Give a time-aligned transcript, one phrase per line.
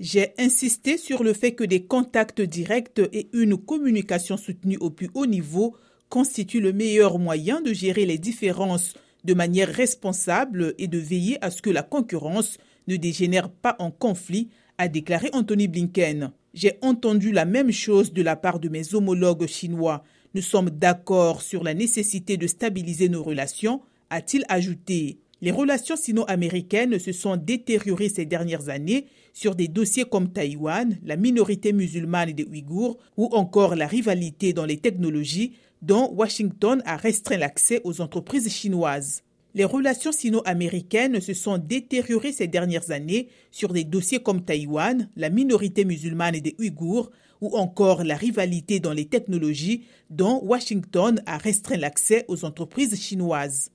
[0.00, 5.10] J'ai insisté sur le fait que des contacts directs et une communication soutenue au plus
[5.14, 5.74] haut niveau
[6.08, 11.50] constituent le meilleur moyen de gérer les différences de manière responsable et de veiller à
[11.50, 14.48] ce que la concurrence ne dégénère pas en conflit,
[14.78, 16.30] a déclaré Anthony Blinken.
[16.54, 20.04] J'ai entendu la même chose de la part de mes homologues chinois.
[20.34, 25.18] Nous sommes d'accord sur la nécessité de stabiliser nos relations, a-t-il ajouté.
[25.40, 31.16] Les relations sino-américaines se sont détériorées ces dernières années sur des dossiers comme Taïwan, la
[31.16, 37.36] minorité musulmane des Ouïghours ou encore la rivalité dans les technologies dont Washington a restreint
[37.36, 39.22] l'accès aux entreprises chinoises.
[39.54, 45.30] Les relations sino-américaines se sont détériorées ces dernières années sur des dossiers comme Taïwan, la
[45.30, 47.10] minorité musulmane des Ouïghours
[47.40, 53.70] ou encore la rivalité dans les technologies dont Washington a restreint l'accès aux entreprises chinoises.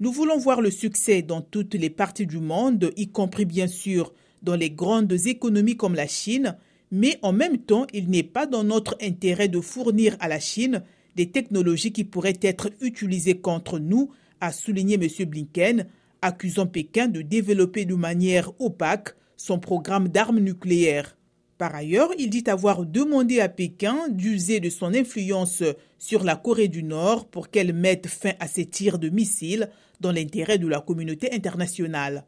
[0.00, 4.14] Nous voulons voir le succès dans toutes les parties du monde, y compris bien sûr
[4.42, 6.56] dans les grandes économies comme la Chine,
[6.92, 10.84] mais en même temps, il n'est pas dans notre intérêt de fournir à la Chine
[11.16, 15.28] des technologies qui pourraient être utilisées contre nous, a souligné M.
[15.28, 15.88] Blinken,
[16.22, 21.17] accusant Pékin de développer de manière opaque son programme d'armes nucléaires.
[21.58, 25.64] Par ailleurs, il dit avoir demandé à Pékin d'user de son influence
[25.98, 30.12] sur la Corée du Nord pour qu'elle mette fin à ses tirs de missiles dans
[30.12, 32.24] l'intérêt de la communauté internationale.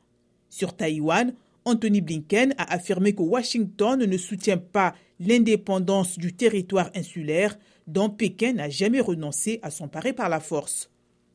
[0.49, 1.33] Sur Taïwan,
[1.65, 8.55] Anthony Blinken a affirmé que Washington ne soutient pas l'indépendance du territoire insulaire dont Pékin
[8.55, 10.91] n'a jamais renoncé à s'emparer par la force.